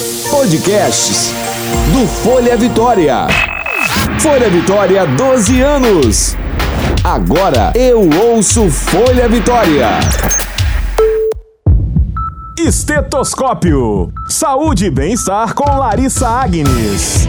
Podcasts 0.00 1.30
do 1.92 2.06
Folha 2.06 2.56
Vitória. 2.56 3.26
Folha 4.18 4.48
Vitória, 4.48 5.06
12 5.06 5.60
anos. 5.60 6.36
Agora 7.04 7.70
eu 7.74 8.08
ouço 8.08 8.70
Folha 8.70 9.28
Vitória. 9.28 9.88
Estetoscópio. 12.58 14.10
Saúde 14.26 14.86
e 14.86 14.90
bem-estar 14.90 15.52
com 15.52 15.64
Larissa 15.64 16.26
Agnes. 16.26 17.28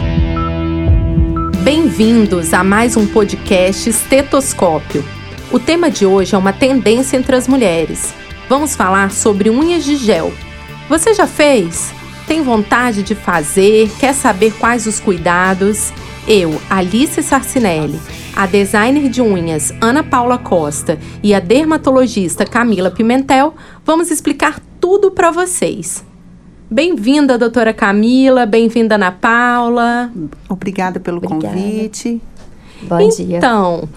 Bem-vindos 1.62 2.54
a 2.54 2.64
mais 2.64 2.96
um 2.96 3.06
podcast 3.06 3.90
Estetoscópio. 3.90 5.04
O 5.52 5.58
tema 5.60 5.90
de 5.90 6.06
hoje 6.06 6.34
é 6.34 6.38
uma 6.38 6.54
tendência 6.54 7.18
entre 7.18 7.36
as 7.36 7.46
mulheres. 7.46 8.14
Vamos 8.48 8.74
falar 8.74 9.10
sobre 9.10 9.50
unhas 9.50 9.84
de 9.84 9.96
gel. 9.96 10.32
Você 10.88 11.12
já 11.12 11.26
fez? 11.26 11.92
Tem 12.32 12.40
vontade 12.40 13.02
de 13.02 13.14
fazer? 13.14 13.90
Quer 14.00 14.14
saber 14.14 14.54
quais 14.54 14.86
os 14.86 14.98
cuidados? 14.98 15.92
Eu, 16.26 16.58
Alice 16.70 17.22
Sarcinelli, 17.22 18.00
a 18.34 18.46
designer 18.46 19.10
de 19.10 19.20
unhas 19.20 19.70
Ana 19.82 20.02
Paula 20.02 20.38
Costa 20.38 20.98
e 21.22 21.34
a 21.34 21.40
dermatologista 21.40 22.46
Camila 22.46 22.90
Pimentel, 22.90 23.52
vamos 23.84 24.10
explicar 24.10 24.58
tudo 24.80 25.10
para 25.10 25.30
vocês. 25.30 26.02
Bem-vinda, 26.70 27.36
doutora 27.36 27.74
Camila, 27.74 28.46
bem-vinda, 28.46 28.94
Ana 28.94 29.12
Paula. 29.12 30.10
Obrigada 30.48 30.98
pelo 30.98 31.18
Obrigada. 31.18 31.54
convite. 31.54 32.18
Bom 32.80 32.98
então, 32.98 33.26
dia. 33.26 33.36
Então, 33.36 33.88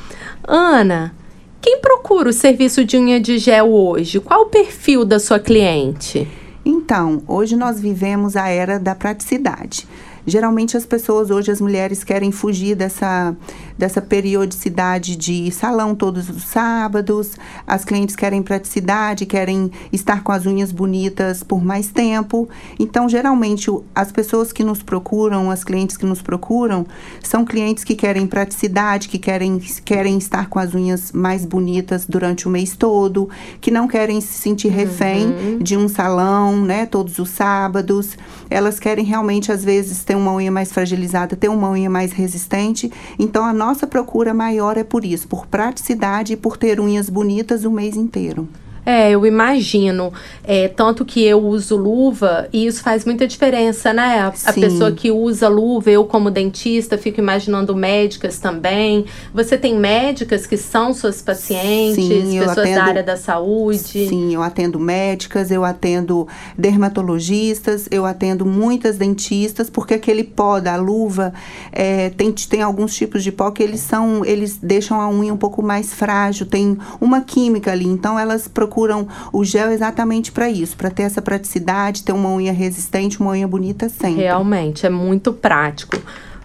Ana, 0.45 1.15
quem 1.62 1.79
procura 1.79 2.27
o 2.27 2.34
serviço 2.34 2.84
de 2.84 2.98
unha 2.98 3.17
de 3.17 3.38
gel 3.38 3.71
hoje? 3.71 4.20
Qual 4.20 4.41
o 4.41 4.45
perfil 4.48 5.05
da 5.05 5.21
sua 5.21 5.40
cliente? 5.40 6.27
Então, 6.66 7.22
hoje 7.28 7.55
nós 7.55 7.80
vivemos 7.80 8.36
a 8.36 8.50
era 8.50 8.80
da 8.80 8.96
praticidade. 8.96 9.88
Geralmente 10.25 10.75
as 10.75 10.85
pessoas 10.85 11.29
hoje, 11.29 11.52
as 11.52 11.61
mulheres 11.61 12.03
querem 12.03 12.31
fugir 12.31 12.76
dessa, 12.76 13.35
dessa 13.77 14.01
periodicidade 14.01 15.15
de 15.15 15.51
salão 15.51 15.93
todos 15.93 16.29
os 16.29 16.43
sábados. 16.43 17.34
As 17.67 17.85
clientes 17.85 18.15
querem 18.15 18.41
praticidade, 18.41 19.26
querem 19.26 19.71
estar 19.91 20.23
com 20.23 20.32
as 20.32 20.45
unhas 20.45 20.71
bonitas 20.71 21.43
por 21.43 21.63
mais 21.63 21.90
tempo. 21.90 22.49
Então, 22.79 23.07
geralmente, 23.07 23.70
as 23.93 24.12
pessoas 24.12 24.51
que 24.51 24.63
nos 24.63 24.82
procuram, 24.82 25.51
as 25.51 25.63
clientes 25.63 25.95
que 25.95 26.05
nos 26.05 26.21
procuram, 26.21 26.87
são 27.21 27.45
clientes 27.45 27.84
que 27.84 27.95
querem 27.95 28.26
praticidade, 28.26 29.07
que 29.07 29.20
querem, 29.20 29.60
querem 29.84 30.17
estar 30.17 30.49
com 30.49 30.57
as 30.57 30.73
unhas 30.73 31.12
mais 31.12 31.45
bonitas 31.45 32.05
durante 32.07 32.48
o 32.48 32.51
mês 32.51 32.76
todo, 32.76 33.29
que 33.62 33.70
não 33.70 33.87
querem 33.87 34.20
se 34.21 34.34
sentir 34.34 34.70
refém 34.70 35.27
uhum. 35.27 35.60
de 35.60 35.77
um 35.77 35.87
salão, 35.87 36.65
né, 36.65 36.85
todos 36.85 37.20
os 37.20 37.29
sábados. 37.29 38.17
Elas 38.49 38.79
querem 38.79 39.05
realmente, 39.05 39.51
às 39.51 39.63
vezes, 39.63 40.04
ter 40.04 40.15
uma 40.16 40.34
unha 40.34 40.52
mais 40.52 40.71
fragilizada, 40.71 41.35
ter 41.35 41.49
uma 41.49 41.70
unha 41.70 41.90
mais 41.90 42.12
resistente. 42.12 42.91
Então, 43.20 43.44
a 43.44 43.54
nossa 43.54 43.85
procura 43.85 44.34
maior 44.34 44.77
é 44.77 44.84
por 44.84 45.05
isso, 45.05 45.27
por 45.27 45.46
praticidade 45.48 46.34
e 46.34 46.38
por 46.38 46.57
ter 46.57 46.80
unhas 46.80 47.10
bonitas 47.10 47.66
o 47.66 47.72
mês 47.72 47.96
inteiro. 47.96 48.48
É, 48.86 49.10
eu 49.10 49.26
imagino. 49.26 50.14
É, 50.44 50.68
tanto 50.68 51.04
que 51.04 51.24
eu 51.24 51.44
uso 51.44 51.76
luva 51.76 52.48
e 52.54 52.68
isso 52.68 52.84
faz 52.84 53.04
muita 53.04 53.26
diferença, 53.26 53.91
né? 53.91 54.20
A, 54.20 54.28
a, 54.28 54.54
pessoa 54.54 54.91
que 54.91 55.12
usa 55.12 55.48
luva, 55.48 55.90
eu 55.90 56.05
como 56.05 56.30
dentista, 56.30 56.98
fico 56.98 57.20
imaginando 57.20 57.76
médicas 57.76 58.38
também. 58.38 59.06
Você 59.34 59.58
tem 59.58 59.76
médicas 59.76 60.46
que 60.46 60.56
são 60.56 60.94
suas 60.94 61.22
pacientes, 61.22 61.96
sim, 61.96 62.38
pessoas 62.38 62.58
atendo, 62.60 62.76
da 62.76 62.84
área 62.84 63.04
da 63.04 63.18
saúde? 63.18 63.80
Sim, 63.80 64.36
eu 64.36 64.44
atendo 64.44 64.80
médicas, 64.80 65.50
eu 65.50 65.66
atendo 65.66 66.28
dermatologistas, 66.56 67.88
eu 67.90 68.06
atendo 68.06 68.46
muitas 68.46 68.97
dentistas, 68.97 69.68
porque 69.68 69.96
aquele 69.96 70.24
pó 70.24 70.59
da 70.59 70.75
luva 70.75 71.34
é, 71.72 72.12
tem, 72.12 72.31
tem 72.31 72.62
alguns 72.62 72.94
tipos 72.96 73.24
de 73.24 73.31
pó 73.31 73.50
que 73.50 73.63
eles 73.63 73.80
são, 73.80 74.24
eles 74.24 74.59
deixam 74.62 75.02
a 75.02 75.09
unha 75.09 75.34
um 75.34 75.38
pouco 75.38 75.63
mais 75.63 75.91
frágil, 75.91 76.45
tem 76.45 76.78
uma 77.01 77.22
química 77.22 77.72
ali, 77.72 77.88
então 77.88 78.19
elas 78.19 78.47
procuram 78.47 78.75
procuram 78.75 79.08
o 79.31 79.46
gel 79.46 79.72
exatamente 79.72 80.34
para 80.34 80.50
isso, 80.50 80.75
para 80.75 80.90
ter 80.90 81.03
essa 81.03 81.22
praticidade, 81.22 82.03
ter 82.03 82.12
uma 82.12 82.30
unha 82.30 82.52
resistente, 82.52 83.22
uma 83.22 83.31
unha 83.31 83.47
bonita 83.47 83.88
sempre. 83.88 84.24
Realmente, 84.24 84.86
é 84.86 84.90
muito 84.90 85.31
prático. 85.31 85.97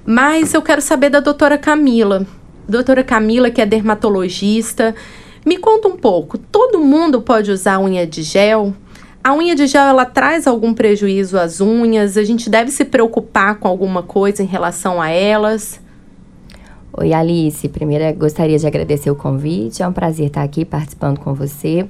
Mas 0.07 0.55
eu 0.55 0.63
quero 0.63 0.81
saber 0.81 1.11
da 1.11 1.19
doutora 1.19 1.59
Camila. 1.59 2.25
Doutora 2.69 3.03
Camila, 3.03 3.51
que 3.51 3.61
é 3.61 3.67
dermatologista, 3.67 4.95
me 5.45 5.59
conta 5.59 5.89
um 5.89 5.97
pouco. 5.97 6.39
Todo 6.39 6.79
mundo 6.79 7.21
pode 7.21 7.51
usar 7.51 7.81
unha 7.81 8.07
de 8.07 8.23
gel? 8.23 8.73
A 9.23 9.35
unha 9.35 9.57
de 9.57 9.67
gel 9.67 9.83
ela 9.83 10.05
traz 10.05 10.47
algum 10.47 10.73
prejuízo 10.73 11.37
às 11.37 11.61
unhas? 11.61 12.17
A 12.17 12.23
gente 12.23 12.49
deve 12.49 12.71
se 12.71 12.85
preocupar 12.85 13.57
com 13.57 13.67
alguma 13.67 14.05
coisa 14.05 14.43
em 14.43 14.47
relação 14.47 15.03
a 15.03 15.11
elas? 15.11 15.81
Oi, 16.93 17.12
Alice. 17.12 17.69
Primeiro, 17.69 18.05
gostaria 18.19 18.59
de 18.59 18.67
agradecer 18.67 19.11
o 19.11 19.15
convite. 19.15 19.83
É 19.83 19.87
um 19.87 19.93
prazer 19.93 20.27
estar 20.27 20.43
aqui 20.43 20.65
participando 20.65 21.21
com 21.21 21.33
você. 21.33 21.89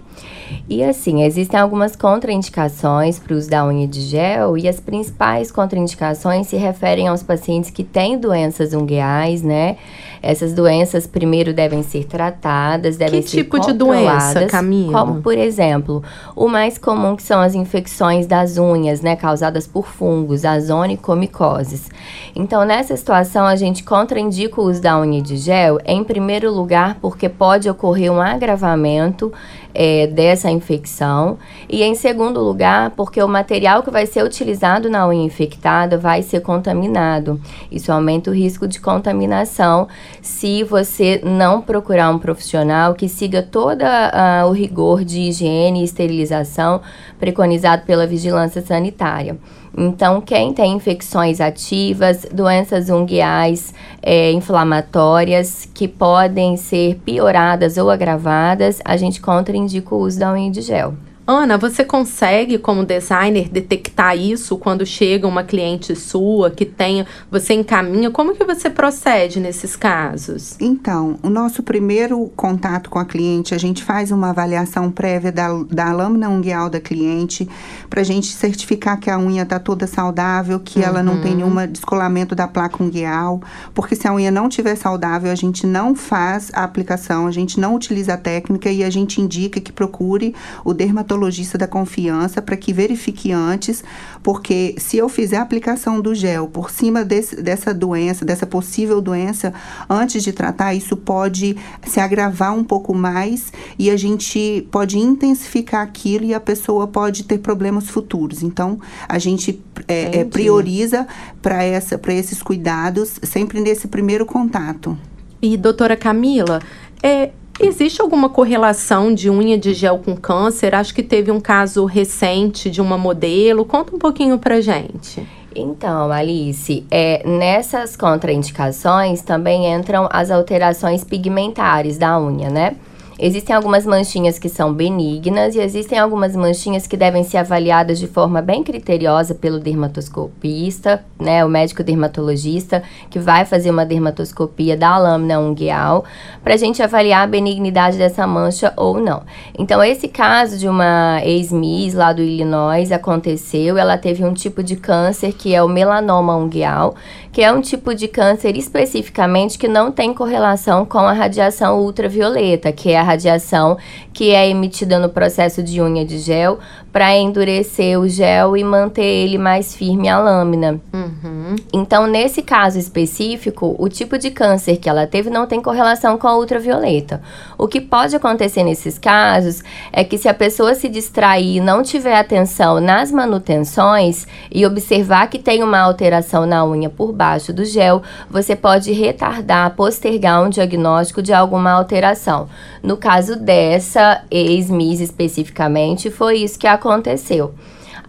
E 0.69 0.85
assim, 0.85 1.23
existem 1.23 1.59
algumas 1.59 1.97
contraindicações 1.97 3.19
para 3.19 3.35
o 3.35 3.37
uso 3.39 3.49
da 3.49 3.67
unha 3.67 3.87
de 3.87 4.01
gel 4.03 4.59
e 4.59 4.69
as 4.69 4.79
principais 4.79 5.51
contraindicações 5.51 6.49
se 6.49 6.57
referem 6.57 7.09
aos 7.09 7.23
pacientes 7.23 7.71
que 7.71 7.83
têm 7.83 8.19
doenças 8.19 8.75
ungueais, 8.75 9.43
né? 9.43 9.77
Essas 10.23 10.53
doenças 10.53 11.07
primeiro 11.07 11.55
devem 11.55 11.83
ser 11.83 12.05
tratadas, 12.05 12.99
devem 12.99 13.23
que 13.23 13.29
ser 13.29 13.39
tipo 13.39 13.59
de 13.59 13.73
doença, 13.73 14.47
Camila? 14.47 14.93
Como, 14.93 15.23
por 15.23 15.39
exemplo, 15.39 16.03
o 16.37 16.47
mais 16.47 16.77
comum 16.77 17.17
que 17.17 17.23
são 17.23 17.41
as 17.41 17.55
infecções 17.55 18.27
das 18.27 18.59
unhas, 18.59 19.01
né, 19.01 19.17
causadas 19.17 19.67
por 19.67 19.87
fungos, 19.87 20.45
a 20.45 20.61
zoonocomicoses. 20.61 21.89
Então, 22.37 22.67
nessa 22.67 22.95
situação, 22.97 23.47
a 23.47 23.57
gente 23.57 23.83
contraindica 23.83 24.61
o 24.61 24.65
uso 24.65 24.83
da 24.83 24.90
de 25.23 25.37
gel, 25.37 25.79
em 25.85 26.03
primeiro 26.03 26.53
lugar, 26.53 26.99
porque 27.01 27.29
pode 27.29 27.69
ocorrer 27.69 28.13
um 28.13 28.21
agravamento 28.21 29.33
é, 29.75 30.07
dessa 30.07 30.51
infecção. 30.51 31.39
E 31.69 31.83
em 31.83 31.95
segundo 31.95 32.41
lugar, 32.41 32.91
porque 32.91 33.23
o 33.23 33.29
material 33.29 33.83
que 33.83 33.91
vai 33.91 34.07
ser 34.07 34.25
utilizado 34.25 34.91
na 34.91 35.07
unha 35.07 35.25
infectada 35.25 35.97
vai 35.97 36.23
ser 36.23 36.41
contaminado. 36.41 37.41
Isso 37.71 37.93
aumenta 37.93 38.31
o 38.31 38.35
risco 38.35 38.67
de 38.67 38.81
contaminação 38.81 39.87
se 40.21 40.65
você 40.65 41.21
não 41.25 41.63
procurar 41.63 42.11
um 42.11 42.19
profissional 42.19 42.95
que 42.95 43.09
siga 43.09 43.43
todo 43.43 43.83
uh, 43.83 44.47
o 44.49 44.53
rigor 44.53 45.05
de 45.05 45.21
higiene 45.21 45.83
e 45.83 45.85
esterilização 45.85 46.81
preconizado 47.19 47.85
pela 47.85 48.07
vigilância 48.07 48.61
sanitária. 48.61 49.39
Então, 49.77 50.21
quem 50.21 50.53
tem 50.53 50.73
infecções 50.73 51.41
ativas, 51.41 52.27
doenças 52.33 52.91
unguiais 52.91 53.73
é, 54.03 54.33
inflamatórias 54.33 55.69
que 55.73 55.87
podem 55.87 56.57
ser 56.57 56.97
pioradas 57.05 57.77
ou 57.77 57.91
agravadas, 57.91 58.81
a 58.85 58.97
gente 58.97 59.21
contraindica 59.21 59.95
o 59.95 59.99
uso 59.99 60.19
da 60.19 60.33
unha 60.33 60.51
de 60.51 60.61
gel. 60.61 60.95
Ana, 61.31 61.57
você 61.57 61.85
consegue, 61.85 62.59
como 62.59 62.85
designer, 62.85 63.49
detectar 63.49 64.19
isso 64.19 64.59
quando 64.59 64.85
chega 64.85 65.29
uma 65.29 65.45
cliente 65.45 65.95
sua 65.95 66.51
que 66.51 66.65
tenha, 66.65 67.07
você 67.31 67.55
encaminha? 67.55 68.11
Como 68.11 68.35
que 68.35 68.43
você 68.43 68.69
procede 68.69 69.39
nesses 69.39 69.77
casos? 69.77 70.57
Então, 70.61 71.21
o 71.23 71.31
nosso 71.31 71.63
primeiro 71.63 72.33
contato 72.35 72.91
com 72.91 72.99
a 72.99 73.05
cliente, 73.05 73.55
a 73.55 73.59
gente 73.59 73.85
faz 73.85 74.11
uma 74.11 74.31
avaliação 74.31 74.91
prévia 74.91 75.31
da, 75.31 75.53
da 75.71 75.93
lâmina 75.93 76.29
unguial 76.29 76.69
da 76.69 76.81
cliente, 76.81 77.49
para 77.89 78.01
a 78.01 78.05
gente 78.05 78.27
certificar 78.27 78.99
que 78.99 79.09
a 79.09 79.17
unha 79.17 79.45
está 79.45 79.61
toda 79.61 79.87
saudável, 79.87 80.59
que 80.59 80.81
uhum. 80.81 80.85
ela 80.85 81.01
não 81.01 81.21
tem 81.21 81.41
uhum. 81.41 81.55
nenhum 81.55 81.67
descolamento 81.69 82.35
da 82.35 82.49
placa 82.49 82.83
unguial, 82.83 83.41
porque 83.73 83.95
se 83.95 84.09
a 84.09 84.13
unha 84.13 84.33
não 84.33 84.49
estiver 84.49 84.75
saudável, 84.75 85.31
a 85.31 85.37
gente 85.37 85.65
não 85.65 85.95
faz 85.95 86.51
a 86.53 86.65
aplicação, 86.65 87.29
a 87.29 87.31
gente 87.31 87.61
não 87.61 87.77
utiliza 87.77 88.15
a 88.15 88.17
técnica 88.17 88.69
e 88.69 88.83
a 88.83 88.91
gente 88.91 89.21
indica 89.21 89.61
que 89.61 89.71
procure 89.71 90.35
o 90.65 90.75
dermatologista 90.75 91.20
dermatologista 91.21 91.59
da 91.59 91.67
confiança 91.67 92.41
para 92.41 92.57
que 92.57 92.73
verifique 92.73 93.31
antes, 93.31 93.85
porque 94.23 94.75
se 94.79 94.97
eu 94.97 95.09
fizer 95.09 95.37
a 95.37 95.43
aplicação 95.43 96.01
do 96.01 96.15
gel 96.15 96.49
por 96.49 96.71
cima 96.71 97.05
desse, 97.05 97.37
dessa 97.37 97.75
doença, 97.75 98.25
dessa 98.25 98.47
possível 98.47 99.01
doença, 99.01 99.53
antes 99.89 100.23
de 100.23 100.33
tratar, 100.33 100.75
isso 100.75 100.97
pode 100.97 101.57
se 101.87 102.01
agravar 102.01 102.55
um 102.55 102.65
pouco 102.65 102.95
mais 102.95 103.53
e 103.79 103.91
a 103.91 103.97
gente 103.97 104.67
pode 104.71 104.99
intensificar 104.99 105.83
aquilo 105.83 106.25
e 106.25 106.35
a 106.35 106.41
pessoa 106.41 106.87
pode 106.87 107.25
ter 107.25 107.39
problemas 107.39 107.89
futuros. 107.89 108.43
Então, 108.43 108.81
a 109.07 109.19
gente 109.19 109.63
é, 109.87 110.21
é, 110.21 110.25
prioriza 110.25 111.07
para 111.43 112.15
esses 112.15 112.43
cuidados 112.43 113.21
sempre 113.23 113.61
nesse 113.61 113.87
primeiro 113.89 114.25
contato. 114.25 114.97
E 115.43 115.57
doutora 115.57 115.97
Camila, 115.97 116.61
é, 117.03 117.31
Existe 117.63 118.01
alguma 118.01 118.31
correlação 118.31 119.13
de 119.13 119.29
unha 119.29 119.59
de 119.59 119.75
gel 119.75 119.99
com 119.99 120.17
câncer? 120.17 120.75
Acho 120.75 120.95
que 120.95 121.03
teve 121.03 121.31
um 121.31 121.39
caso 121.39 121.85
recente 121.85 122.71
de 122.71 122.81
uma 122.81 122.97
modelo. 122.97 123.67
Conta 123.67 123.95
um 123.95 123.99
pouquinho 123.99 124.39
pra 124.39 124.63
gente. 124.63 125.23
Então, 125.55 126.11
Alice, 126.11 126.87
é, 126.91 127.23
nessas 127.29 127.97
contraindicações 127.97 129.21
também 129.21 129.71
entram 129.71 130.09
as 130.11 130.31
alterações 130.31 131.05
pigmentares 131.05 131.99
da 131.99 132.19
unha, 132.19 132.49
né? 132.49 132.77
Existem 133.23 133.55
algumas 133.55 133.85
manchinhas 133.85 134.39
que 134.39 134.49
são 134.49 134.73
benignas 134.73 135.55
e 135.55 135.61
existem 135.61 135.99
algumas 135.99 136.35
manchinhas 136.35 136.87
que 136.87 136.97
devem 136.97 137.23
ser 137.23 137.37
avaliadas 137.37 137.99
de 137.99 138.07
forma 138.07 138.41
bem 138.41 138.63
criteriosa 138.63 139.35
pelo 139.35 139.61
dermatoscopista, 139.61 141.05
né, 141.21 141.45
o 141.45 141.49
médico 141.49 141.85
dermatologista, 141.85 142.83
que 143.11 143.19
vai 143.19 143.45
fazer 143.45 143.71
uma 143.71 143.85
dermatoscopia 143.85 144.75
da 144.75 144.97
lâmina 144.97 145.39
ungueal, 145.39 146.03
para 146.43 146.55
a 146.55 146.57
gente 146.57 146.83
avaliar 146.83 147.25
a 147.25 147.27
benignidade 147.27 147.99
dessa 147.99 148.27
mancha 148.27 148.73
ou 148.75 148.99
não. 148.99 149.23
Então, 149.59 149.85
esse 149.85 150.09
caso 150.09 150.57
de 150.57 150.67
uma 150.67 151.21
ex-miss 151.23 151.93
lá 151.93 152.15
do 152.15 152.23
Illinois 152.23 152.91
aconteceu, 152.91 153.77
ela 153.77 153.99
teve 153.99 154.25
um 154.25 154.33
tipo 154.33 154.63
de 154.63 154.77
câncer 154.77 155.35
que 155.35 155.55
é 155.55 155.63
o 155.63 155.69
melanoma 155.69 156.35
ungueal, 156.35 156.95
que 157.33 157.43
é 157.43 157.53
um 157.53 157.61
tipo 157.61 157.95
de 157.95 158.09
câncer 158.09 158.57
especificamente 158.57 159.59
que 159.59 159.69
não 159.69 159.93
tem 159.93 160.13
correlação 160.13 160.85
com 160.85 160.99
a 160.99 161.13
radiação 161.13 161.81
ultravioleta, 161.81 162.73
que 162.73 162.91
é 162.91 162.99
a 162.99 163.03
radiação 163.03 163.79
que 164.13 164.31
é 164.31 164.49
emitida 164.49 164.99
no 164.99 165.09
processo 165.09 165.63
de 165.63 165.81
unha 165.81 166.05
de 166.05 166.19
gel 166.19 166.59
para 166.93 167.17
endurecer 167.17 167.99
o 167.99 168.09
gel 168.09 168.57
e 168.57 168.65
manter 168.65 169.05
ele 169.05 169.39
mais 169.39 169.75
firme 169.75 170.09
a 170.09 170.19
lâmina. 170.19 170.81
Uhum. 170.93 171.55
Então, 171.73 172.07
nesse 172.07 172.43
caso 172.43 172.79
específico, 172.79 173.77
o 173.79 173.89
tipo 173.89 174.19
de 174.19 174.31
câncer 174.31 174.77
que 174.77 174.89
ela 174.89 175.07
teve 175.07 175.31
não 175.31 175.47
tem 175.47 175.61
correlação 175.61 176.19
com 176.19 176.27
a 176.27 176.37
ultravioleta. 176.37 177.23
O 177.57 177.69
que 177.69 177.81
pode 177.81 178.17
acontecer 178.17 178.65
nesses 178.65 178.99
casos 178.99 179.63
é 179.93 180.03
que 180.03 180.19
se 180.19 180.29
a 180.29 180.35
pessoa 180.35 180.75
se 180.75 180.89
distrair 180.89 181.57
e 181.57 181.61
não 181.61 181.83
tiver 181.83 182.19
atenção 182.19 182.81
nas 182.81 183.13
manutenções 183.13 184.27
e 184.51 184.67
observar 184.67 185.29
que 185.29 185.39
tem 185.39 185.63
uma 185.63 185.79
alteração 185.79 186.45
na 186.45 186.67
unha 186.67 186.91
por 186.91 187.13
baixo 187.21 187.53
do 187.53 187.67
gel, 187.67 188.03
você 188.31 188.57
pode 188.57 188.93
retardar, 188.93 189.77
postergar 189.77 190.43
um 190.43 190.49
diagnóstico 190.49 191.21
de 191.21 191.35
alguma 191.35 191.71
alteração. 191.71 192.49
No 192.83 192.97
caso 192.97 193.37
dessa 193.37 194.25
ex-Miss 194.31 195.01
especificamente, 195.01 196.11
foi 196.11 196.39
isso 196.39 196.59
que 196.59 196.67
aconteceu. 196.67 197.55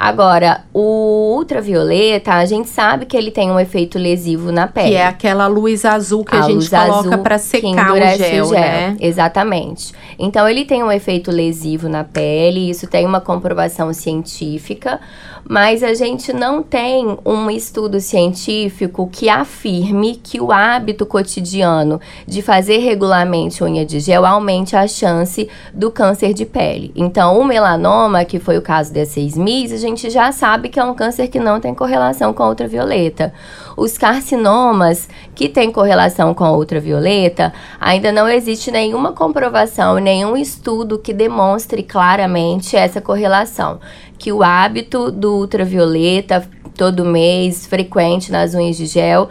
Agora, 0.01 0.61
o 0.73 1.35
ultravioleta, 1.37 2.33
a 2.33 2.45
gente 2.47 2.67
sabe 2.69 3.05
que 3.05 3.15
ele 3.15 3.29
tem 3.29 3.51
um 3.51 3.59
efeito 3.59 3.99
lesivo 3.99 4.51
na 4.51 4.65
pele. 4.65 4.89
Que 4.89 4.95
é 4.95 5.05
aquela 5.05 5.45
luz 5.45 5.85
azul 5.85 6.25
que 6.25 6.35
a, 6.35 6.39
a 6.39 6.41
gente 6.41 6.67
coloca 6.67 7.19
para 7.19 7.37
secar 7.37 7.93
o 7.93 7.97
gel, 8.17 8.45
o 8.45 8.49
gel, 8.49 8.59
né? 8.59 8.97
Exatamente. 8.99 9.93
Então, 10.17 10.49
ele 10.49 10.65
tem 10.65 10.81
um 10.81 10.91
efeito 10.91 11.29
lesivo 11.29 11.87
na 11.87 12.03
pele, 12.03 12.67
isso 12.67 12.87
tem 12.87 13.05
uma 13.05 13.21
comprovação 13.21 13.93
científica, 13.93 14.99
mas 15.47 15.83
a 15.83 15.93
gente 15.93 16.33
não 16.33 16.63
tem 16.63 17.17
um 17.23 17.51
estudo 17.51 17.99
científico 17.99 19.07
que 19.11 19.29
afirme 19.29 20.15
que 20.15 20.39
o 20.39 20.51
hábito 20.51 21.05
cotidiano 21.05 21.99
de 22.25 22.41
fazer 22.41 22.77
regularmente 22.77 23.63
unha 23.63 23.85
de 23.85 23.99
gel 23.99 24.25
aumente 24.25 24.75
a 24.75 24.87
chance 24.87 25.47
do 25.73 25.91
câncer 25.91 26.33
de 26.33 26.45
pele. 26.45 26.91
Então, 26.95 27.39
o 27.39 27.43
melanoma, 27.43 28.25
que 28.25 28.39
foi 28.39 28.57
o 28.57 28.61
caso 28.61 28.91
dessa 28.91 29.11
Miss, 29.35 29.73
a 29.73 29.77
gente 29.77 29.90
já 29.95 30.31
sabe 30.31 30.69
que 30.69 30.79
é 30.79 30.83
um 30.83 30.93
câncer 30.93 31.27
que 31.27 31.39
não 31.39 31.59
tem 31.59 31.73
correlação 31.73 32.33
com 32.33 32.43
a 32.43 32.49
ultravioleta. 32.49 33.33
Os 33.75 33.97
carcinomas, 33.97 35.09
que 35.33 35.49
têm 35.49 35.71
correlação 35.71 36.33
com 36.33 36.43
a 36.43 36.51
ultravioleta, 36.51 37.53
ainda 37.79 38.11
não 38.11 38.27
existe 38.27 38.71
nenhuma 38.71 39.11
comprovação, 39.11 39.97
nenhum 39.97 40.37
estudo 40.37 40.99
que 40.99 41.13
demonstre 41.13 41.83
claramente 41.83 42.75
essa 42.75 43.01
correlação 43.01 43.79
que 44.17 44.31
o 44.31 44.43
hábito 44.43 45.09
do 45.11 45.35
ultravioleta 45.35 46.47
todo 46.75 47.05
mês, 47.05 47.65
frequente 47.65 48.31
nas 48.31 48.53
unhas 48.53 48.77
de 48.77 48.85
gel, 48.85 49.29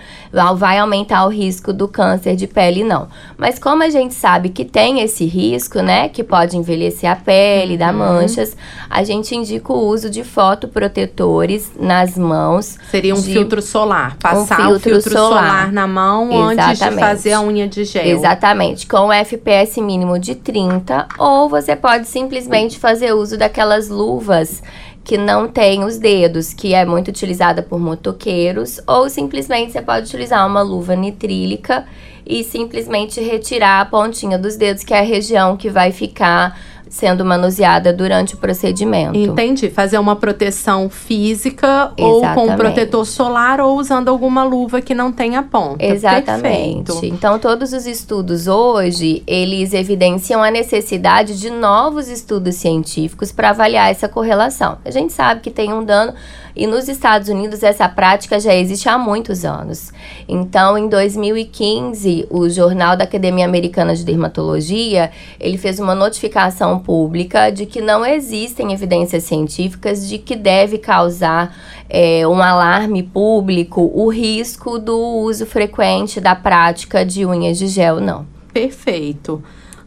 vai 0.57 0.79
aumentar 0.79 1.25
o 1.25 1.29
risco 1.29 1.73
do 1.73 1.89
câncer 1.89 2.37
de 2.37 2.47
pele, 2.47 2.85
não. 2.85 3.09
Mas 3.37 3.59
como 3.59 3.83
a 3.83 3.91
gente 3.91 4.15
sabe 4.15 4.51
que 4.51 4.65
tem 4.65 5.01
esse 5.01 5.25
risco, 5.25 5.81
né, 5.81 6.09
que 6.09 6.23
pode 6.23 6.57
envelhecer 6.57 7.11
a 7.11 7.17
pele, 7.17 7.73
uhum. 7.73 7.79
dar 7.79 7.93
manchas, 7.93 8.57
a 8.89 9.03
gente 9.03 9.35
indica 9.35 9.73
o 9.73 9.87
uso 9.87 10.11
de 10.11 10.23
fotoprotetores 10.23 11.73
nas 11.79 12.17
mãos. 12.17 12.77
Seria 12.91 13.15
um 13.15 13.23
filtro 13.23 13.61
solar, 13.61 14.17
passar 14.19 14.61
um 14.61 14.65
filtro, 14.71 14.91
filtro 14.91 15.13
solar. 15.13 15.31
solar. 15.31 15.73
na 15.73 15.87
mão 15.87 16.25
Exatamente. 16.53 16.61
antes 16.61 16.79
de 16.79 17.01
fazer 17.01 17.33
a 17.33 17.41
unha 17.41 17.69
de 17.69 17.85
gel. 17.85 18.05
Exatamente, 18.05 18.87
com 18.87 19.07
o 19.07 19.13
FPS 19.13 19.81
mínimo 19.81 20.19
de 20.19 20.35
30, 20.35 21.09
ou 21.19 21.49
você 21.49 21.75
pode 21.75 22.07
simplesmente 22.07 22.79
fazer 22.79 23.13
uso 23.13 23.37
daquelas 23.37 23.89
luvas 23.89 24.63
que 25.11 25.19
não 25.19 25.49
tem 25.49 25.83
os 25.83 25.99
dedos, 25.99 26.55
que 26.55 26.73
é 26.73 26.85
muito 26.85 27.09
utilizada 27.09 27.65
por 27.65 27.81
motoqueiros, 27.81 28.81
ou 28.87 29.11
simplesmente 29.11 29.73
você 29.73 29.83
pode 29.83 30.07
utilizar 30.07 30.47
uma 30.47 30.63
luva 30.63 30.95
nitrílica 30.95 31.85
e 32.25 32.45
simplesmente 32.45 33.21
retirar 33.21 33.81
a 33.81 33.85
pontinha 33.85 34.39
dos 34.39 34.57
dedos, 34.57 34.85
que 34.85 34.95
é 34.95 35.01
a 35.01 35.03
região 35.03 35.57
que 35.57 35.69
vai 35.69 35.91
ficar 35.91 36.57
sendo 36.91 37.25
manuseada 37.25 37.93
durante 37.93 38.35
o 38.35 38.37
procedimento. 38.37 39.17
Entendi. 39.17 39.71
Fazer 39.71 39.97
uma 39.97 40.17
proteção 40.17 40.91
física 40.91 41.93
Exatamente. 41.97 42.03
ou 42.03 42.35
com 42.35 42.53
um 42.53 42.57
protetor 42.57 43.07
solar 43.07 43.61
ou 43.61 43.79
usando 43.79 44.09
alguma 44.09 44.43
luva 44.43 44.81
que 44.83 44.93
não 44.93 45.13
tenha 45.13 45.41
ponta. 45.41 45.85
Exatamente. 45.85 46.93
Perfeito. 46.93 47.15
Então, 47.15 47.39
todos 47.39 47.73
os 47.73 47.87
estudos 47.87 48.49
hoje, 48.49 49.23
eles 49.25 49.73
evidenciam 49.73 50.43
a 50.43 50.51
necessidade 50.51 51.39
de 51.39 51.49
novos 51.49 52.09
estudos 52.09 52.57
científicos 52.57 53.31
para 53.31 53.51
avaliar 53.51 53.89
essa 53.89 54.09
correlação. 54.09 54.79
A 54.85 54.91
gente 54.91 55.13
sabe 55.13 55.43
que 55.43 55.51
tem 55.51 55.73
um 55.73 55.85
dano 55.85 56.13
e 56.55 56.67
nos 56.67 56.89
Estados 56.89 57.29
Unidos 57.29 57.63
essa 57.63 57.89
prática 57.89 58.41
já 58.41 58.55
existe 58.55 58.89
há 58.89 58.99
muitos 58.99 59.45
anos. 59.45 59.93
Então, 60.29 60.77
em 60.77 60.89
2015, 60.89 62.27
o 62.29 62.49
Jornal 62.49 62.97
da 62.97 63.05
Academia 63.05 63.45
Americana 63.45 63.95
de 63.95 64.05
Dermatologia, 64.05 65.11
ele 65.39 65.57
fez 65.57 65.79
uma 65.79 65.95
notificação 65.95 66.80
pública 66.81 67.51
de 67.51 67.67
que 67.67 67.81
não 67.81 68.05
existem 68.05 68.73
evidências 68.73 69.25
científicas 69.25 70.09
de 70.09 70.19
que 70.19 70.35
deve 70.35 70.79
causar 70.79 71.57
é, 71.89 72.27
um 72.27 72.43
alarme 72.43 73.03
público 73.03 73.91
o 73.95 74.09
risco 74.09 74.79
do 74.79 74.99
uso 74.99 75.47
frequente 75.47 76.21
da 76.21 76.35
prática 76.35 77.05
de 77.05 77.25
unhas 77.25 77.59
de 77.59 77.69
gel, 77.69 78.01
não. 78.01 78.27
Perfeito. 78.53 79.43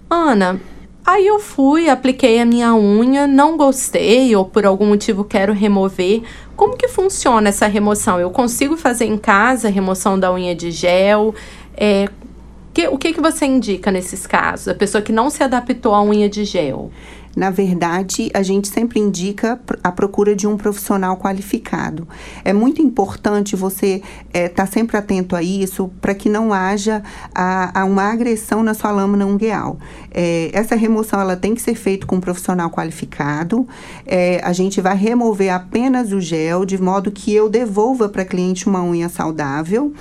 Ana, 0.09 0.59
Aí 1.05 1.27
eu 1.27 1.37
fui, 1.37 1.89
apliquei 1.89 2.39
a 2.39 2.45
minha 2.45 2.73
unha, 2.73 3.27
não 3.27 3.57
gostei 3.57 4.33
ou 4.37 4.45
por 4.45 4.65
algum 4.65 4.85
motivo 4.85 5.25
quero 5.25 5.51
remover. 5.51 6.23
Como 6.55 6.77
que 6.77 6.87
funciona 6.87 7.49
essa 7.49 7.67
remoção? 7.67 8.21
Eu 8.21 8.31
consigo 8.31 8.77
fazer 8.77 9.05
em 9.05 9.17
casa 9.17 9.67
a 9.67 9.71
remoção 9.71 10.17
da 10.17 10.31
unha 10.31 10.55
de 10.55 10.71
gel? 10.71 11.35
É, 11.75 12.07
que, 12.73 12.87
o 12.87 12.97
que, 12.97 13.13
que 13.13 13.21
você 13.21 13.45
indica 13.45 13.91
nesses 13.91 14.25
casos? 14.25 14.67
A 14.67 14.75
pessoa 14.75 15.01
que 15.01 15.11
não 15.11 15.29
se 15.29 15.43
adaptou 15.43 15.93
à 15.93 16.03
unha 16.03 16.27
de 16.27 16.43
gel. 16.43 16.91
Na 17.35 17.49
verdade, 17.49 18.29
a 18.33 18.43
gente 18.43 18.67
sempre 18.67 18.99
indica 18.99 19.59
a 19.83 19.91
procura 19.91 20.35
de 20.35 20.45
um 20.45 20.55
profissional 20.55 21.17
qualificado. 21.17 22.07
É 22.43 22.53
muito 22.53 22.81
importante 22.81 23.55
você 23.55 24.01
estar 24.27 24.39
é, 24.39 24.47
tá 24.47 24.65
sempre 24.67 24.97
atento 24.97 25.35
a 25.35 25.41
isso 25.41 25.89
para 25.99 26.13
que 26.13 26.29
não 26.29 26.53
haja 26.53 27.01
a, 27.33 27.81
a, 27.81 27.85
uma 27.85 28.03
agressão 28.03 28.61
na 28.61 28.75
sua 28.75 28.91
lâmina 28.91 29.25
ungueal. 29.25 29.79
É, 30.11 30.51
essa 30.53 30.75
remoção 30.75 31.19
ela 31.19 31.35
tem 31.35 31.55
que 31.55 31.61
ser 31.61 31.75
feita 31.75 32.05
com 32.05 32.17
um 32.17 32.21
profissional 32.21 32.69
qualificado. 32.69 33.67
É, 34.05 34.39
a 34.43 34.53
gente 34.53 34.79
vai 34.79 34.95
remover 34.95 35.51
apenas 35.51 36.11
o 36.11 36.21
gel, 36.21 36.65
de 36.65 36.79
modo 36.79 37.11
que 37.11 37.33
eu 37.33 37.49
devolva 37.49 38.07
para 38.09 38.23
cliente 38.23 38.67
uma 38.67 38.83
unha 38.83 39.09
saudável. 39.09 39.91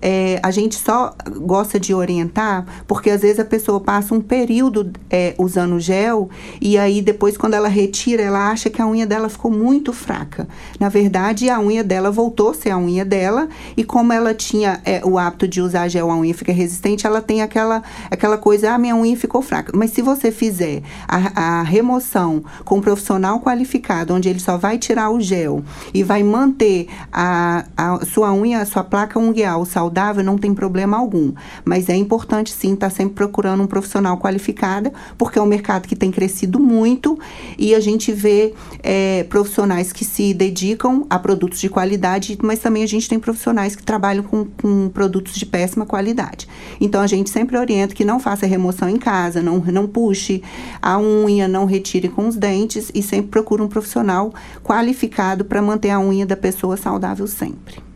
É, 0.00 0.38
a 0.42 0.50
gente 0.50 0.76
só 0.76 1.14
gosta 1.38 1.80
de 1.80 1.94
orientar 1.94 2.84
porque 2.86 3.10
às 3.10 3.22
vezes 3.22 3.40
a 3.40 3.44
pessoa 3.44 3.80
passa 3.80 4.14
um 4.14 4.20
período 4.20 4.92
é, 5.10 5.34
usando 5.38 5.80
gel 5.80 6.28
e 6.60 6.75
aí 6.78 7.02
depois 7.02 7.36
quando 7.36 7.54
ela 7.54 7.68
retira 7.68 8.22
ela 8.22 8.50
acha 8.50 8.70
que 8.70 8.80
a 8.80 8.86
unha 8.86 9.06
dela 9.06 9.28
ficou 9.28 9.50
muito 9.50 9.92
fraca. 9.92 10.48
Na 10.78 10.88
verdade 10.88 11.50
a 11.50 11.58
unha 11.60 11.82
dela 11.82 12.10
voltou 12.10 12.50
a 12.50 12.54
ser 12.54 12.70
a 12.70 12.78
unha 12.78 13.04
dela 13.04 13.48
e 13.76 13.84
como 13.84 14.12
ela 14.12 14.34
tinha 14.34 14.80
é, 14.84 15.00
o 15.04 15.18
hábito 15.18 15.46
de 15.48 15.60
usar 15.60 15.88
gel 15.88 16.10
a 16.10 16.16
unha 16.16 16.34
fica 16.34 16.52
resistente 16.52 17.06
ela 17.06 17.20
tem 17.20 17.42
aquela 17.42 17.82
aquela 18.10 18.38
coisa 18.38 18.72
ah 18.72 18.78
minha 18.78 18.96
unha 18.96 19.16
ficou 19.16 19.42
fraca. 19.42 19.72
Mas 19.74 19.90
se 19.90 20.02
você 20.02 20.30
fizer 20.30 20.82
a, 21.08 21.60
a 21.60 21.62
remoção 21.62 22.44
com 22.64 22.78
um 22.78 22.80
profissional 22.80 23.40
qualificado 23.40 24.14
onde 24.14 24.28
ele 24.28 24.40
só 24.40 24.56
vai 24.56 24.78
tirar 24.78 25.10
o 25.10 25.20
gel 25.20 25.62
e 25.92 26.02
vai 26.02 26.22
manter 26.22 26.88
a, 27.12 27.64
a 27.76 28.04
sua 28.04 28.32
unha 28.32 28.60
a 28.60 28.66
sua 28.66 28.84
placa 28.84 29.18
ungueal 29.18 29.64
saudável 29.64 29.96
saudável, 29.96 30.22
não 30.24 30.38
tem 30.38 30.54
problema 30.54 30.96
algum. 30.96 31.32
Mas 31.64 31.88
é 31.88 31.96
importante 31.96 32.52
sim 32.52 32.74
estar 32.74 32.90
tá 32.90 32.94
sempre 32.94 33.14
procurando 33.14 33.62
um 33.62 33.66
profissional 33.66 34.18
qualificado, 34.18 34.92
porque 35.16 35.38
é 35.38 35.42
um 35.42 35.46
mercado 35.46 35.88
que 35.88 35.96
tem 35.96 36.10
crescido 36.10 36.60
muito 36.66 37.18
e 37.56 37.74
a 37.74 37.80
gente 37.80 38.12
vê 38.12 38.52
é, 38.82 39.24
profissionais 39.24 39.92
que 39.92 40.04
se 40.04 40.34
dedicam 40.34 41.06
a 41.08 41.18
produtos 41.18 41.60
de 41.60 41.68
qualidade, 41.68 42.36
mas 42.42 42.58
também 42.58 42.82
a 42.82 42.86
gente 42.86 43.08
tem 43.08 43.18
profissionais 43.18 43.76
que 43.76 43.82
trabalham 43.82 44.24
com, 44.24 44.44
com 44.44 44.88
produtos 44.88 45.34
de 45.36 45.46
péssima 45.46 45.86
qualidade. 45.86 46.48
Então 46.80 47.00
a 47.00 47.06
gente 47.06 47.30
sempre 47.30 47.56
orienta 47.56 47.94
que 47.94 48.04
não 48.04 48.18
faça 48.18 48.46
remoção 48.46 48.88
em 48.88 48.98
casa, 48.98 49.40
não, 49.40 49.58
não 49.58 49.86
puxe 49.86 50.42
a 50.82 50.98
unha, 50.98 51.46
não 51.46 51.64
retire 51.64 52.08
com 52.08 52.26
os 52.26 52.36
dentes 52.36 52.90
e 52.94 53.02
sempre 53.02 53.30
procure 53.30 53.62
um 53.62 53.68
profissional 53.68 54.32
qualificado 54.62 55.44
para 55.44 55.62
manter 55.62 55.90
a 55.90 56.00
unha 56.00 56.26
da 56.26 56.36
pessoa 56.36 56.76
saudável 56.76 57.26
sempre. 57.26 57.86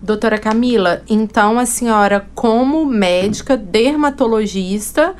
Doutora 0.00 0.38
Camila, 0.38 1.02
então 1.08 1.58
a 1.58 1.66
senhora, 1.66 2.28
como 2.34 2.84
médica 2.84 3.56
dermatologista, 3.56 5.16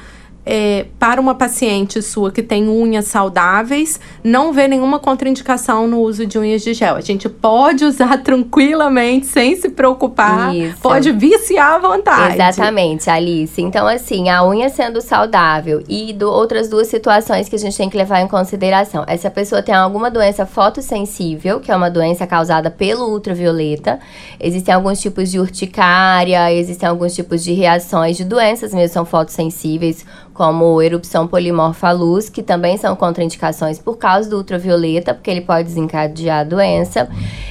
é, 0.47 0.87
para 0.97 1.21
uma 1.21 1.35
paciente 1.35 2.01
sua 2.01 2.31
que 2.31 2.41
tem 2.41 2.69
unhas 2.69 3.07
saudáveis, 3.07 3.99
não 4.23 4.53
vê 4.53 4.69
nenhuma 4.69 5.01
contraindicação 5.01 5.89
no 5.89 6.01
uso 6.01 6.25
de 6.25 6.39
unhas 6.39 6.63
de 6.63 6.73
gel. 6.73 6.95
A 6.95 7.01
gente 7.01 7.29
pode 7.29 7.85
usar 7.85 8.19
tranquilamente, 8.23 9.27
sem 9.27 9.57
se 9.57 9.69
preocupar, 9.69 10.55
Isso. 10.55 10.81
pode 10.81 11.11
viciar 11.11 11.75
à 11.75 11.79
vontade. 11.79 12.35
Exatamente, 12.35 13.11
Alice. 13.11 13.61
Então, 13.61 13.89
assim, 13.89 14.29
a 14.29 14.47
unha 14.47 14.69
sendo 14.69 15.01
saudável 15.01 15.83
e 15.89 16.13
do, 16.13 16.31
outras 16.31 16.69
duas 16.69 16.87
situações 16.87 17.49
que 17.49 17.57
a 17.57 17.59
gente 17.59 17.77
tem 17.77 17.91
que 17.91 17.97
levar 17.97 18.21
em 18.21 18.29
consideração. 18.29 19.05
Essa 19.09 19.31
pessoa 19.31 19.63
tem 19.63 19.75
alguma 19.75 20.11
doença 20.11 20.47
fotossensível, 20.47 21.59
que 21.59 21.73
é 21.73 21.77
uma 21.77 21.91
doença 21.91 22.27
causada 22.27 22.71
pelo 22.71 23.11
ultravioleta. 23.11 23.99
Existem 24.39 24.73
alguns 24.73 25.01
tipos 25.01 25.31
de 25.31 25.41
urticária, 25.41 26.53
existem 26.53 26.89
alguns 26.89 27.15
tipos 27.15 27.43
de 27.43 27.53
reações 27.53 28.17
de 28.17 28.25
doenças 28.25 28.73
mesmo 28.73 28.93
são 28.93 29.05
fotossensíveis, 29.05 30.05
como 30.37 30.83
erupção 30.83 31.27
polimorfa 31.27 31.91
luz, 31.93 32.29
que 32.29 32.43
também 32.43 32.77
são 32.77 32.95
contraindicações 32.95 33.79
por 33.79 33.97
causa 33.97 34.29
do 34.29 34.37
ultravioleta, 34.37 35.15
porque 35.15 35.31
ele 35.31 35.41
pode 35.41 35.65
desencadear 35.65 36.41
a 36.41 36.45
doença. 36.45 37.09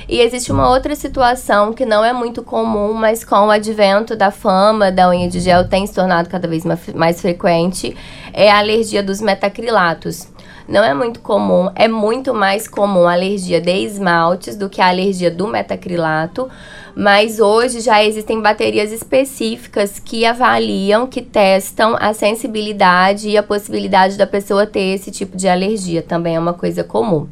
E 0.08 0.20
existe 0.20 0.52
uma 0.52 0.70
outra 0.70 0.96
situação 0.96 1.74
que 1.74 1.84
não 1.84 2.06
é 2.06 2.14
muito 2.14 2.44
comum, 2.44 2.94
mas 2.94 3.24
com 3.24 3.48
o 3.48 3.52
advento 3.52 4.16
da 4.16 4.30
fama 4.30 4.92
da 4.92 5.10
unha 5.10 5.28
de 5.28 5.40
gel 5.40 5.68
tem 5.68 5.88
se 5.88 5.96
tornado 5.96 6.30
cada 6.30 6.48
vez 6.48 6.64
mais 6.94 7.20
frequente, 7.20 7.98
é 8.32 8.52
a 8.52 8.60
alergia 8.60 9.02
dos 9.02 9.20
metacrilatos. 9.20 10.28
Não 10.68 10.84
é 10.84 10.96
muito 10.96 11.20
comum, 11.20 11.70
é 11.76 11.88
muito 11.88 12.34
mais 12.34 12.68
comum 12.68 13.08
a 13.08 13.14
alergia 13.14 13.62
de 13.62 13.72
esmaltes 13.72 14.56
do 14.56 14.68
que 14.68 14.82
a 14.82 14.88
alergia 14.88 15.30
do 15.30 15.48
metacrilato, 15.48 16.50
mas 16.96 17.40
hoje 17.40 17.82
já 17.82 18.04
existem 18.04 18.42
baterias 18.42 18.92
específicas 18.92 20.00
que 20.00 20.26
avaliam, 20.26 21.06
que 21.06 21.22
testam 21.22 21.96
a 22.00 22.14
sensibilidade 22.14 23.30
e 23.30 23.38
a 23.38 23.44
possibilidade 23.44 24.18
da 24.18 24.26
pessoa 24.26 24.66
ter 24.66 24.96
esse 24.96 25.12
tipo 25.12 25.38
de 25.38 25.48
alergia, 25.48 26.02
também 26.02 26.36
é 26.36 26.40
uma 26.40 26.54
coisa 26.54 26.84
comum. 26.84 27.28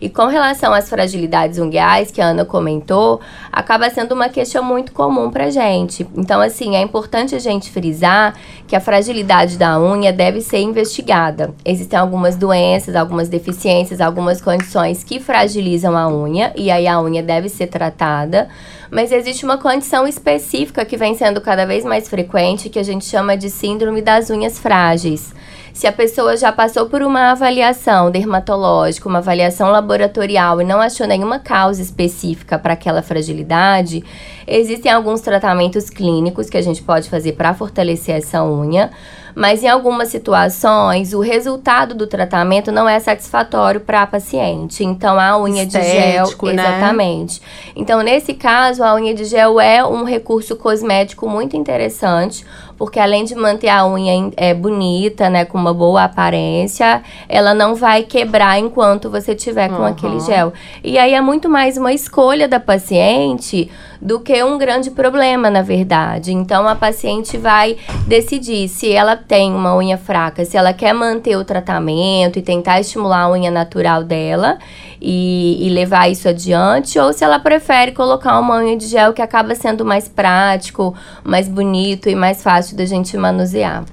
E 0.00 0.08
com 0.08 0.26
relação 0.26 0.72
às 0.72 0.88
fragilidades 0.88 1.58
unguiais, 1.58 2.10
que 2.10 2.20
a 2.20 2.26
Ana 2.26 2.44
comentou, 2.44 3.20
acaba 3.50 3.88
sendo 3.90 4.12
uma 4.12 4.28
queixa 4.28 4.60
muito 4.60 4.92
comum 4.92 5.30
pra 5.30 5.50
gente. 5.50 6.06
Então, 6.16 6.40
assim, 6.40 6.76
é 6.76 6.80
importante 6.80 7.34
a 7.34 7.38
gente 7.38 7.70
frisar 7.70 8.34
que 8.66 8.76
a 8.76 8.80
fragilidade 8.80 9.56
da 9.56 9.80
unha 9.80 10.12
deve 10.12 10.40
ser 10.40 10.58
investigada. 10.58 11.54
Existem 11.64 11.98
algumas 11.98 12.36
doenças, 12.36 12.96
algumas 12.96 13.28
deficiências, 13.28 14.00
algumas 14.00 14.40
condições 14.40 15.04
que 15.04 15.20
fragilizam 15.20 15.96
a 15.96 16.08
unha, 16.08 16.52
e 16.56 16.70
aí 16.70 16.86
a 16.86 17.00
unha 17.00 17.22
deve 17.22 17.48
ser 17.48 17.68
tratada. 17.68 18.48
Mas 18.90 19.12
existe 19.12 19.44
uma 19.44 19.58
condição 19.58 20.06
específica 20.06 20.84
que 20.84 20.96
vem 20.96 21.14
sendo 21.14 21.40
cada 21.40 21.66
vez 21.66 21.84
mais 21.84 22.08
frequente, 22.08 22.68
que 22.68 22.78
a 22.78 22.84
gente 22.84 23.04
chama 23.04 23.36
de 23.36 23.50
síndrome 23.50 24.00
das 24.00 24.30
unhas 24.30 24.58
frágeis. 24.58 25.34
Se 25.76 25.86
a 25.86 25.92
pessoa 25.92 26.38
já 26.38 26.50
passou 26.50 26.86
por 26.86 27.02
uma 27.02 27.32
avaliação 27.32 28.10
dermatológica, 28.10 29.10
uma 29.10 29.18
avaliação 29.18 29.70
laboratorial 29.70 30.62
e 30.62 30.64
não 30.64 30.80
achou 30.80 31.06
nenhuma 31.06 31.38
causa 31.38 31.82
específica 31.82 32.58
para 32.58 32.72
aquela 32.72 33.02
fragilidade, 33.02 34.02
existem 34.46 34.90
alguns 34.90 35.20
tratamentos 35.20 35.90
clínicos 35.90 36.48
que 36.48 36.56
a 36.56 36.62
gente 36.62 36.82
pode 36.82 37.10
fazer 37.10 37.32
para 37.32 37.52
fortalecer 37.52 38.16
essa 38.16 38.42
unha 38.42 38.90
mas 39.36 39.62
em 39.62 39.68
algumas 39.68 40.08
situações 40.08 41.12
o 41.12 41.20
resultado 41.20 41.94
do 41.94 42.06
tratamento 42.06 42.72
não 42.72 42.88
é 42.88 42.98
satisfatório 42.98 43.82
para 43.82 44.00
a 44.00 44.06
paciente. 44.06 44.82
Então 44.82 45.20
a 45.20 45.38
unha 45.38 45.64
Estético, 45.64 46.46
de 46.46 46.52
gel, 46.52 46.56
né? 46.56 46.62
exatamente. 46.62 47.42
Então 47.76 48.00
nesse 48.00 48.32
caso 48.32 48.82
a 48.82 48.94
unha 48.94 49.12
de 49.12 49.26
gel 49.26 49.60
é 49.60 49.84
um 49.84 50.04
recurso 50.04 50.56
cosmético 50.56 51.28
muito 51.28 51.54
interessante, 51.54 52.46
porque 52.76 53.00
além 53.00 53.24
de 53.24 53.34
manter 53.34 53.68
a 53.68 53.86
unha 53.86 54.30
é, 54.36 54.52
bonita, 54.52 55.30
né, 55.30 55.44
com 55.44 55.58
uma 55.58 55.72
boa 55.72 56.04
aparência, 56.04 57.02
ela 57.28 57.54
não 57.54 57.74
vai 57.74 58.02
quebrar 58.02 58.58
enquanto 58.58 59.10
você 59.10 59.34
tiver 59.34 59.68
com 59.68 59.82
uhum. 59.82 59.86
aquele 59.86 60.20
gel. 60.20 60.52
E 60.84 60.98
aí 60.98 61.14
é 61.14 61.20
muito 61.20 61.48
mais 61.48 61.76
uma 61.76 61.92
escolha 61.92 62.46
da 62.46 62.60
paciente 62.60 63.70
do 64.00 64.20
que 64.20 64.42
um 64.42 64.58
grande 64.58 64.90
problema, 64.90 65.50
na 65.50 65.62
verdade. 65.62 66.32
Então 66.32 66.68
a 66.68 66.74
paciente 66.74 67.38
vai 67.38 67.76
decidir 68.06 68.68
se 68.68 68.92
ela 68.92 69.16
tem 69.16 69.52
uma 69.52 69.74
unha 69.76 69.96
fraca, 69.96 70.44
se 70.44 70.56
ela 70.56 70.72
quer 70.72 70.92
manter 70.92 71.36
o 71.36 71.44
tratamento 71.44 72.38
e 72.38 72.42
tentar 72.42 72.80
estimular 72.80 73.22
a 73.22 73.30
unha 73.30 73.50
natural 73.50 74.04
dela 74.04 74.58
e, 75.00 75.66
e 75.66 75.70
levar 75.70 76.08
isso 76.08 76.28
adiante, 76.28 76.98
ou 76.98 77.12
se 77.12 77.24
ela 77.24 77.38
prefere 77.38 77.92
colocar 77.92 78.38
uma 78.38 78.58
unha 78.58 78.76
de 78.76 78.86
gel 78.86 79.12
que 79.12 79.22
acaba 79.22 79.54
sendo 79.54 79.84
mais 79.84 80.08
prático, 80.08 80.94
mais 81.24 81.48
bonito 81.48 82.08
e 82.08 82.14
mais 82.14 82.42
fácil 82.42 82.76
da 82.76 82.84
gente 82.84 83.16
manusear. 83.16 83.84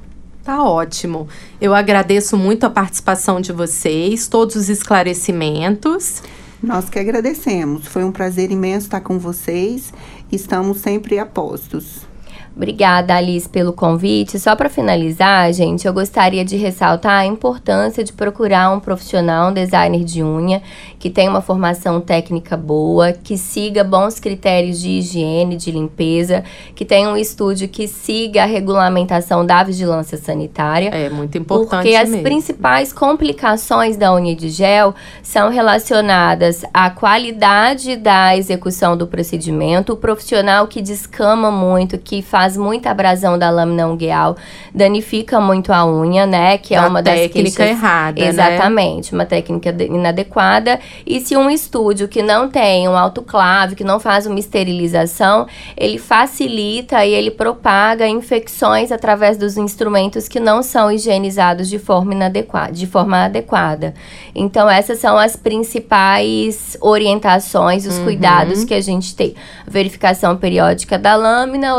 Tá 0.44 0.62
ótimo. 0.62 1.28
Eu 1.62 1.74
agradeço 1.74 2.36
muito 2.36 2.66
a 2.66 2.70
participação 2.70 3.40
de 3.40 3.54
vocês, 3.54 4.28
todos 4.28 4.56
os 4.56 4.68
esclarecimentos. 4.68 6.22
Nós 6.62 6.90
que 6.90 7.00
agradecemos. 7.00 7.88
Foi 7.88 8.04
um 8.04 8.12
prazer 8.12 8.52
imenso 8.52 8.88
estar 8.88 9.02
com 9.02 9.18
vocês. 9.18 9.94
Estamos 10.32 10.78
sempre 10.78 11.18
a 11.18 11.26
postos. 11.26 12.13
Obrigada, 12.56 13.16
Alice, 13.16 13.50
pelo 13.50 13.74
convite. 13.74 14.40
Só 14.40 14.56
para 14.56 14.70
finalizar, 14.70 15.52
gente, 15.52 15.88
eu 15.88 15.94
gostaria 15.94 16.46
de 16.46 16.56
ressaltar 16.56 17.22
a 17.22 17.26
importância 17.26 18.04
de 18.04 18.14
procurar 18.14 18.70
um 18.70 18.80
profissional, 18.80 19.50
um 19.50 19.54
designer 19.54 20.04
de 20.04 20.24
unha, 20.24 20.62
que 21.00 21.10
tenha 21.10 21.32
uma 21.32 21.42
formação 21.42 22.00
técnica 22.00 22.56
boa, 22.56 23.12
que 23.12 23.40
siga 23.40 23.84
bons 23.84 24.20
critérios 24.20 24.80
de 24.80 24.90
higiene, 24.90 25.56
de 25.56 25.72
limpeza, 25.72 26.44
que 26.76 26.86
tenha 26.86 27.10
um 27.10 27.18
estúdio 27.18 27.68
que 27.68 27.88
siga 27.88 28.44
a 28.44 28.46
regulamentação 28.46 29.44
da 29.44 29.64
vigilância 29.64 30.18
sanitária. 30.18 30.90
É 30.90 31.10
muito 31.10 31.36
importante. 31.36 31.82
Porque 31.82 31.96
as 31.96 32.10
mesmo. 32.10 32.24
principais 32.24 32.94
complicações 32.94 33.98
da 33.98 34.14
unha 34.14 34.36
de 34.36 34.50
gel 34.50 34.94
são 35.24 35.50
relacionadas 35.50 36.64
à 36.72 36.92
qualidade 36.92 37.96
da 37.96 38.38
execução 38.38 38.96
do 38.96 39.08
procedimento, 39.08 39.94
o 39.94 39.98
profissional 39.98 40.68
que 40.68 40.84
descama 40.84 41.50
muito, 41.50 41.98
que 41.98 42.22
faz 42.22 42.43
faz 42.44 42.58
muita 42.58 42.92
abrasão 42.92 43.40
da 43.40 43.50
lâmina 43.50 43.88
ungueal, 43.88 44.36
danifica 44.74 45.40
muito 45.40 45.72
a 45.72 45.86
unha, 45.86 46.26
né? 46.26 46.58
Que 46.58 46.76
é 46.76 46.82
uma 46.82 47.02
das 47.02 47.18
técnica 47.18 47.66
errada, 47.66 48.20
né? 48.20 48.28
Exatamente, 48.28 49.14
né? 49.14 49.20
uma 49.20 49.26
técnica 49.26 49.70
inadequada. 49.82 50.78
E 51.06 51.22
se 51.22 51.38
um 51.38 51.50
estúdio 51.50 52.08
que 52.08 52.22
não 52.22 52.50
tem 52.50 52.88
um 52.90 52.98
autoclave, 52.98 53.76
que 53.76 53.84
não 53.84 53.98
faz 53.98 54.26
uma 54.26 54.38
esterilização, 54.38 55.48
ele 55.78 55.98
facilita 55.98 57.06
e 57.06 57.14
ele 57.14 57.32
propaga 57.32 58.06
infecções 58.08 58.92
através 58.92 59.38
dos 59.38 59.56
instrumentos 59.56 60.28
que 60.28 60.40
não 60.40 60.62
são 60.62 60.92
higienizados 60.92 61.70
de 61.70 61.80
forma 61.80 62.14
inadequada, 62.14 62.74
de 62.74 62.86
forma 62.86 63.24
adequada. 63.24 63.94
Então 64.36 64.70
essas 64.70 65.00
são 65.00 65.18
as 65.18 65.38
principais 65.38 66.76
orientações, 66.82 67.86
os 67.86 67.98
uhum. 68.00 68.04
cuidados 68.04 68.66
que 68.66 68.74
a 68.74 68.82
gente 68.82 69.16
tem. 69.16 69.34
Verificação 69.66 70.36
periódica 70.36 71.00
da 71.00 71.16
lâmina, 71.16 71.76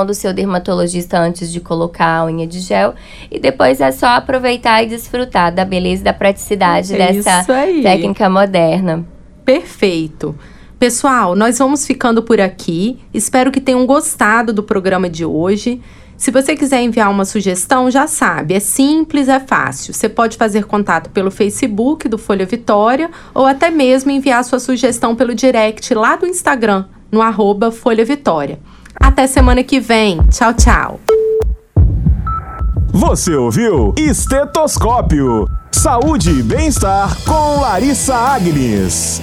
orientação 0.00 0.06
do 0.06 0.14
seu 0.14 0.32
dermatologista 0.32 1.18
antes 1.18 1.52
de 1.52 1.60
colocar 1.60 2.18
a 2.18 2.24
unha 2.26 2.46
de 2.46 2.60
gel. 2.60 2.94
E 3.30 3.38
depois 3.38 3.80
é 3.80 3.92
só 3.92 4.06
aproveitar 4.08 4.82
e 4.82 4.86
desfrutar 4.86 5.54
da 5.54 5.64
beleza 5.64 6.02
e 6.02 6.04
da 6.04 6.12
praticidade 6.12 6.94
é 6.94 7.12
dessa 7.12 7.44
técnica 7.82 8.28
moderna. 8.28 9.04
Perfeito. 9.44 10.34
Pessoal, 10.78 11.34
nós 11.36 11.58
vamos 11.58 11.86
ficando 11.86 12.22
por 12.22 12.40
aqui. 12.40 12.98
Espero 13.12 13.50
que 13.50 13.60
tenham 13.60 13.84
gostado 13.84 14.52
do 14.52 14.62
programa 14.62 15.08
de 15.08 15.24
hoje. 15.24 15.80
Se 16.16 16.30
você 16.30 16.54
quiser 16.54 16.82
enviar 16.82 17.10
uma 17.10 17.24
sugestão, 17.24 17.90
já 17.90 18.06
sabe, 18.06 18.52
é 18.52 18.60
simples, 18.60 19.26
é 19.26 19.40
fácil. 19.40 19.94
Você 19.94 20.06
pode 20.06 20.36
fazer 20.36 20.64
contato 20.64 21.08
pelo 21.10 21.30
Facebook 21.30 22.06
do 22.08 22.18
Folha 22.18 22.44
Vitória 22.44 23.10
ou 23.34 23.46
até 23.46 23.70
mesmo 23.70 24.10
enviar 24.10 24.44
sua 24.44 24.58
sugestão 24.58 25.16
pelo 25.16 25.34
direct 25.34 25.94
lá 25.94 26.16
do 26.16 26.26
Instagram, 26.26 26.84
no 27.10 27.22
arroba 27.22 27.70
Folha 27.70 28.04
Vitória. 28.04 28.58
Até 29.00 29.26
semana 29.26 29.64
que 29.64 29.80
vem. 29.80 30.20
Tchau, 30.28 30.52
tchau. 30.54 31.00
Você 32.92 33.34
ouviu 33.34 33.94
Estetoscópio. 33.96 35.48
Saúde 35.72 36.30
e 36.30 36.42
bem-estar 36.42 37.16
com 37.24 37.60
Larissa 37.60 38.14
Agnes. 38.14 39.22